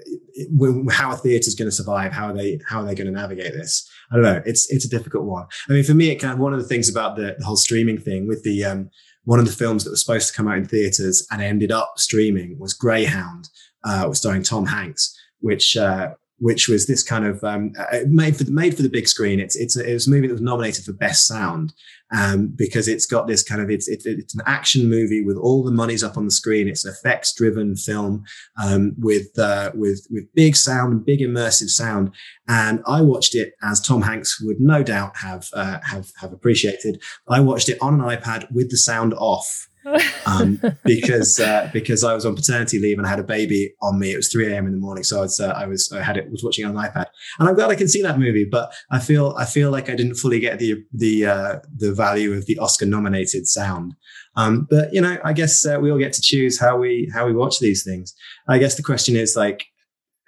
how 0.91 1.11
are 1.11 1.17
theaters 1.17 1.55
going 1.55 1.69
to 1.69 1.75
survive? 1.75 2.13
How 2.13 2.29
are 2.29 2.33
they? 2.33 2.59
How 2.67 2.81
are 2.81 2.85
they 2.87 2.95
going 2.95 3.07
to 3.07 3.13
navigate 3.13 3.53
this? 3.53 3.87
I 4.11 4.15
don't 4.15 4.25
know. 4.25 4.43
It's 4.47 4.73
it's 4.73 4.87
a 4.87 4.89
difficult 4.89 5.25
one. 5.25 5.47
I 5.69 5.75
mean, 5.75 5.85
for 5.85 5.93
me, 5.93 6.11
it 6.11 6.17
kind 6.17 6.33
of 6.33 6.39
one 6.39 6.55
of 6.55 6.61
the 6.61 6.67
things 6.67 6.89
about 6.89 7.17
the, 7.17 7.37
the 7.39 7.45
whole 7.45 7.57
streaming 7.57 7.99
thing 7.99 8.27
with 8.27 8.43
the 8.43 8.65
um, 8.65 8.91
one 9.25 9.39
of 9.39 9.45
the 9.45 9.53
films 9.53 9.85
that 9.85 9.91
was 9.91 10.01
supposed 10.01 10.29
to 10.29 10.35
come 10.35 10.49
out 10.49 10.59
in 10.59 10.65
theaters 10.65 11.27
and 11.31 11.43
ended 11.43 11.73
up 11.73 11.95
streaming 11.97 12.59
was 12.59 12.73
Greyhound, 12.73 13.49
uh, 13.85 14.07
was 14.09 14.19
starring 14.19 14.43
Tom 14.43 14.67
Hanks, 14.67 15.15
which 15.45 15.77
uh, 15.77 16.15
which 16.39 16.69
was 16.69 16.87
this 16.87 17.03
kind 17.03 17.25
of 17.25 17.43
um, 17.45 17.73
uh, 17.79 18.01
made 18.09 18.37
for 18.37 18.45
the, 18.45 18.51
made 18.51 18.77
for 18.77 18.83
the 18.83 18.89
big 18.89 19.07
screen. 19.07 19.39
It's 19.39 19.57
it's 19.57 19.77
a, 19.77 19.89
it 19.89 19.93
was 19.93 20.07
a 20.07 20.11
movie 20.11 20.27
that 20.27 20.35
was 20.35 20.43
nominated 20.43 20.85
for 20.85 20.93
best 20.93 21.27
sound 21.27 21.73
um, 22.15 22.49
because 22.49 22.89
it's 22.89 23.07
got 23.07 23.27
this 23.27 23.43
kind 23.43 23.61
of 23.61 23.71
it's 23.71 23.89
it, 23.89 24.03
it's 24.05 24.35
an 24.35 24.43
action 24.47 24.89
movie 24.89 25.25
with 25.25 25.37
all 25.37 25.63
the 25.63 25.71
money's 25.71 26.03
up 26.03 26.17
on 26.17 26.25
the 26.25 26.31
screen. 26.31 26.67
It's 26.67 26.85
an 26.85 26.93
effects 26.93 27.35
driven 27.35 27.77
film 27.77 28.25
um, 28.63 28.95
with 28.99 29.39
uh, 29.39 29.71
with 29.75 30.07
with 30.11 30.33
big 30.35 30.57
sound 30.57 30.93
and 30.93 31.07
big 31.07 31.21
immersive 31.21 31.71
sound. 31.71 32.13
And 32.49 32.83
I 32.87 33.01
watched 33.01 33.35
it 33.35 33.55
as 33.63 33.81
Tom 33.81 34.03
Hanks 34.03 34.41
would 34.41 34.61
no 34.61 34.83
doubt 34.83 35.17
have 35.19 35.49
uh, 35.53 35.79
have 35.85 36.11
have 36.21 36.33
appreciated. 36.33 37.01
I 37.29 37.41
watched 37.41 37.69
it 37.69 37.79
on 37.81 38.01
an 38.01 38.01
iPad 38.01 38.51
with 38.51 38.71
the 38.71 38.77
sound 38.77 39.15
off 39.15 39.69
um, 40.27 40.61
because 40.85 41.39
uh, 41.41 41.71
because 41.73 42.05
I 42.05 42.15
was 42.15 42.27
on 42.27 42.35
paternity 42.35 42.79
leave 42.79 42.99
and 42.99 43.07
I 43.07 43.11
had 43.11 43.19
a 43.19 43.25
baby 43.25 43.75
on 43.83 43.99
me. 43.99 44.13
It 44.13 44.17
was 44.17 44.29
3 44.29 44.53
a.m. 44.53 44.67
in 44.67 44.73
the 44.73 44.79
morning, 44.79 45.05
so 45.05 45.19
I 45.19 45.23
was 45.23 45.41
uh, 45.41 45.49
I 45.57 45.67
was 45.67 45.93
I 45.93 46.03
had 46.03 46.17
it 46.17 46.31
was 46.31 46.43
watching 46.43 46.65
on 46.65 46.77
an 46.77 46.83
iPad, 46.83 47.07
and 47.39 47.49
I'm 47.49 47.55
glad 47.55 47.71
I 47.71 47.75
can 47.75 47.89
see 47.89 48.03
that 48.03 48.19
movie. 48.19 48.45
But 48.45 48.73
I 48.91 48.99
feel 48.99 49.35
I 49.39 49.45
feel 49.45 49.71
like 49.71 49.89
I 49.89 49.95
didn't 49.95 50.17
fully 50.17 50.41
get 50.41 50.59
the 50.59 50.85
the 50.93 51.27
uh, 51.27 51.59
the 51.77 51.93
value 51.93 52.33
of 52.33 52.47
the 52.47 52.59
Oscar 52.59 52.87
nominated 52.87 53.47
sound. 53.47 53.95
Um, 54.37 54.67
but 54.69 54.93
you 54.93 55.01
know, 55.01 55.19
I 55.25 55.33
guess 55.33 55.65
uh, 55.67 55.79
we 55.81 55.91
all 55.91 55.99
get 55.99 56.13
to 56.15 56.21
choose 56.21 56.59
how 56.59 56.79
we 56.79 57.11
how 57.13 57.27
we 57.27 57.33
watch 57.33 57.61
these 57.61 57.85
things. 57.85 58.15
I 58.49 58.59
guess 58.59 58.77
the 58.77 58.83
question 58.83 59.17
is 59.17 59.37
like 59.37 59.65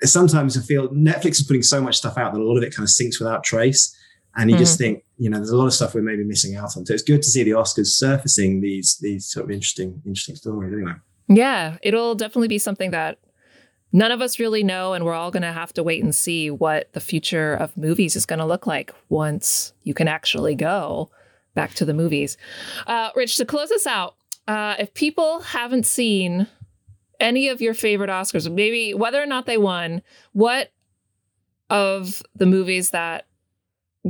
sometimes 0.02 0.56
I 0.56 0.60
feel 0.62 0.88
Netflix 0.88 1.40
is 1.40 1.44
putting 1.46 1.62
so 1.62 1.80
much 1.80 1.96
stuff 1.96 2.18
out 2.18 2.32
that 2.32 2.40
a 2.40 2.44
lot 2.44 2.56
of 2.56 2.62
it 2.62 2.74
kind 2.74 2.84
of 2.84 2.90
sinks 2.90 3.18
without 3.18 3.44
trace. 3.44 3.95
And 4.36 4.50
you 4.50 4.56
mm-hmm. 4.56 4.62
just 4.62 4.78
think, 4.78 5.02
you 5.16 5.30
know, 5.30 5.38
there's 5.38 5.50
a 5.50 5.56
lot 5.56 5.66
of 5.66 5.72
stuff 5.72 5.94
we're 5.94 6.02
maybe 6.02 6.24
missing 6.24 6.56
out 6.56 6.76
on. 6.76 6.84
So 6.84 6.92
it's 6.92 7.02
good 7.02 7.22
to 7.22 7.28
see 7.28 7.42
the 7.42 7.52
Oscars 7.52 7.86
surfacing 7.86 8.60
these 8.60 8.98
these 9.00 9.26
sort 9.26 9.44
of 9.44 9.50
interesting 9.50 10.02
interesting 10.04 10.36
stories. 10.36 10.72
Anyway. 10.72 10.92
Yeah, 11.28 11.78
it'll 11.82 12.14
definitely 12.14 12.48
be 12.48 12.58
something 12.58 12.90
that 12.92 13.18
none 13.92 14.12
of 14.12 14.20
us 14.20 14.38
really 14.38 14.62
know, 14.62 14.92
and 14.92 15.04
we're 15.04 15.14
all 15.14 15.30
going 15.30 15.42
to 15.42 15.52
have 15.52 15.72
to 15.74 15.82
wait 15.82 16.04
and 16.04 16.14
see 16.14 16.50
what 16.50 16.92
the 16.92 17.00
future 17.00 17.54
of 17.54 17.76
movies 17.76 18.14
is 18.14 18.26
going 18.26 18.38
to 18.38 18.44
look 18.44 18.66
like 18.66 18.92
once 19.08 19.72
you 19.82 19.94
can 19.94 20.06
actually 20.06 20.54
go 20.54 21.10
back 21.54 21.74
to 21.74 21.84
the 21.84 21.94
movies. 21.94 22.36
Uh, 22.86 23.10
Rich, 23.16 23.36
to 23.36 23.44
close 23.44 23.72
us 23.72 23.86
out, 23.86 24.16
uh, 24.46 24.76
if 24.78 24.92
people 24.94 25.40
haven't 25.40 25.86
seen 25.86 26.46
any 27.18 27.48
of 27.48 27.60
your 27.60 27.74
favorite 27.74 28.10
Oscars, 28.10 28.52
maybe 28.52 28.92
whether 28.92 29.20
or 29.20 29.26
not 29.26 29.46
they 29.46 29.56
won, 29.56 30.02
what 30.32 30.70
of 31.70 32.22
the 32.34 32.46
movies 32.46 32.90
that 32.90 33.26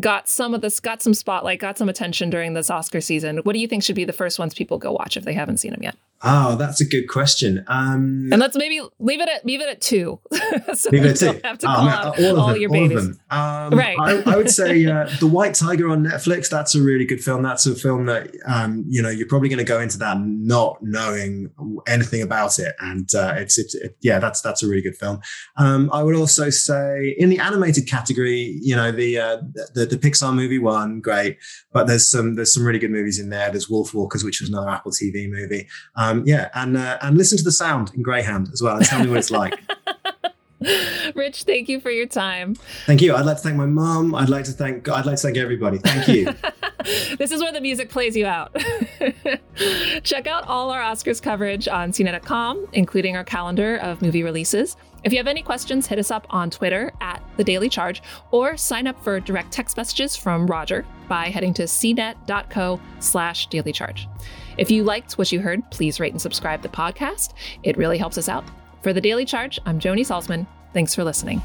got 0.00 0.28
some 0.28 0.54
of 0.54 0.60
this, 0.60 0.80
got 0.80 1.02
some 1.02 1.14
spotlight, 1.14 1.60
got 1.60 1.78
some 1.78 1.88
attention 1.88 2.30
during 2.30 2.54
this 2.54 2.70
Oscar 2.70 3.00
season. 3.00 3.38
What 3.38 3.52
do 3.52 3.58
you 3.58 3.68
think 3.68 3.82
should 3.82 3.96
be 3.96 4.04
the 4.04 4.12
first 4.12 4.38
ones 4.38 4.54
people 4.54 4.78
go 4.78 4.92
watch 4.92 5.16
if 5.16 5.24
they 5.24 5.32
haven't 5.32 5.58
seen 5.58 5.72
them 5.72 5.82
yet? 5.82 5.96
Oh, 6.22 6.56
that's 6.56 6.80
a 6.80 6.86
good 6.86 7.08
question. 7.08 7.62
Um, 7.68 8.30
and 8.32 8.40
let's 8.40 8.56
maybe 8.56 8.80
leave 8.98 9.20
it 9.20 9.28
at 9.28 9.44
leave 9.44 9.60
it 9.60 9.68
at 9.68 9.82
two. 9.82 10.18
so 10.74 10.90
leave 10.90 11.04
it 11.04 11.10
at 11.10 11.16
two. 11.34 11.40
Have 11.44 11.58
to 11.58 11.66
oh, 11.70 11.74
call 11.74 11.84
man, 11.84 12.06
all, 12.06 12.40
all 12.40 12.48
them, 12.48 12.60
your 12.60 12.70
babies. 12.70 13.06
Um, 13.30 13.74
right. 13.74 13.98
I, 14.00 14.22
I, 14.24 14.36
would 14.36 14.48
say 14.48 14.86
uh, 14.86 15.10
the 15.20 15.26
White 15.26 15.54
Tiger 15.54 15.90
on 15.90 16.04
Netflix. 16.04 16.48
That's 16.48 16.74
a 16.74 16.80
really 16.80 17.04
good 17.04 17.22
film. 17.22 17.42
That's 17.42 17.66
a 17.66 17.74
film 17.74 18.06
that 18.06 18.30
um, 18.46 18.84
you 18.88 19.02
know 19.02 19.10
you're 19.10 19.28
probably 19.28 19.50
going 19.50 19.58
to 19.58 19.64
go 19.64 19.78
into 19.78 19.98
that 19.98 20.16
not 20.18 20.78
knowing 20.80 21.50
anything 21.86 22.22
about 22.22 22.58
it, 22.58 22.74
and 22.80 23.14
uh, 23.14 23.34
it's 23.36 23.58
it's 23.58 23.74
it, 23.74 23.96
yeah, 24.00 24.18
that's 24.18 24.40
that's 24.40 24.62
a 24.62 24.66
really 24.66 24.82
good 24.82 24.96
film. 24.96 25.20
Um, 25.58 25.90
I 25.92 26.02
would 26.02 26.16
also 26.16 26.48
say 26.48 27.14
in 27.18 27.28
the 27.28 27.38
animated 27.38 27.86
category, 27.86 28.58
you 28.62 28.74
know 28.74 28.90
the 28.90 29.18
uh, 29.18 29.36
the, 29.74 29.84
the 29.84 29.98
Pixar 29.98 30.34
movie 30.34 30.58
one, 30.58 31.00
great, 31.00 31.36
but 31.72 31.86
there's 31.86 32.08
some 32.08 32.36
there's 32.36 32.54
some 32.54 32.64
really 32.64 32.78
good 32.78 32.90
movies 32.90 33.20
in 33.20 33.28
there. 33.28 33.50
There's 33.50 33.68
Wolfwalkers, 33.68 34.24
which 34.24 34.40
was 34.40 34.48
another 34.48 34.70
Apple 34.70 34.92
TV 34.92 35.28
movie. 35.28 35.68
Um, 35.94 36.05
um, 36.06 36.22
yeah, 36.26 36.50
and 36.54 36.76
uh, 36.76 36.98
and 37.02 37.16
listen 37.16 37.38
to 37.38 37.44
the 37.44 37.52
sound 37.52 37.92
in 37.94 38.02
Greyhound 38.02 38.48
as 38.52 38.62
well, 38.62 38.76
and 38.76 38.84
tell 38.84 39.02
me 39.02 39.08
what 39.08 39.18
it's 39.18 39.30
like. 39.30 39.58
Rich, 41.14 41.42
thank 41.44 41.68
you 41.68 41.80
for 41.80 41.90
your 41.90 42.06
time. 42.06 42.54
Thank 42.86 43.02
you. 43.02 43.14
I'd 43.14 43.26
like 43.26 43.36
to 43.36 43.42
thank 43.42 43.56
my 43.56 43.66
mom. 43.66 44.14
I'd 44.14 44.28
like 44.28 44.44
to 44.44 44.52
thank. 44.52 44.88
I'd 44.88 45.06
like 45.06 45.16
to 45.16 45.22
thank 45.22 45.36
everybody. 45.36 45.78
Thank 45.78 46.08
you. 46.08 46.34
this 47.16 47.30
is 47.30 47.42
where 47.42 47.52
the 47.52 47.60
music 47.60 47.90
plays 47.90 48.16
you 48.16 48.26
out. 48.26 48.56
Check 50.02 50.26
out 50.26 50.46
all 50.46 50.70
our 50.70 50.80
Oscars 50.80 51.20
coverage 51.20 51.68
on 51.68 51.92
CNET.com, 51.92 52.68
including 52.72 53.16
our 53.16 53.24
calendar 53.24 53.76
of 53.76 54.00
movie 54.00 54.22
releases. 54.22 54.76
If 55.04 55.12
you 55.12 55.18
have 55.18 55.28
any 55.28 55.42
questions, 55.42 55.86
hit 55.86 55.98
us 55.98 56.10
up 56.10 56.26
on 56.30 56.50
Twitter 56.50 56.90
at 57.00 57.22
The 57.36 57.44
Daily 57.44 57.68
Charge 57.68 58.02
or 58.30 58.56
sign 58.56 58.86
up 58.86 59.02
for 59.04 59.20
direct 59.20 59.52
text 59.52 59.76
messages 59.76 60.16
from 60.16 60.46
Roger 60.46 60.84
by 61.06 61.26
heading 61.26 61.54
to 61.54 61.64
cnet.co 61.64 62.80
slash 62.98 63.46
daily 63.48 63.72
charge. 63.72 64.08
If 64.56 64.70
you 64.70 64.84
liked 64.84 65.14
what 65.14 65.32
you 65.32 65.40
heard, 65.40 65.68
please 65.70 66.00
rate 66.00 66.12
and 66.12 66.20
subscribe 66.20 66.62
the 66.62 66.68
podcast. 66.68 67.34
It 67.62 67.76
really 67.76 67.98
helps 67.98 68.18
us 68.18 68.28
out. 68.28 68.44
For 68.82 68.92
The 68.92 69.00
Daily 69.00 69.24
Charge, 69.24 69.58
I'm 69.66 69.80
Joni 69.80 70.00
Salzman. 70.00 70.46
Thanks 70.72 70.94
for 70.94 71.04
listening. 71.04 71.42